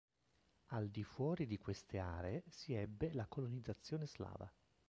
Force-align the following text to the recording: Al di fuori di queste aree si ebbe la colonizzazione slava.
Al 0.69 0.87
di 0.89 1.03
fuori 1.03 1.45
di 1.45 1.59
queste 1.59 1.99
aree 1.99 2.43
si 2.49 2.73
ebbe 2.73 3.13
la 3.13 3.27
colonizzazione 3.27 4.07
slava. 4.07 4.51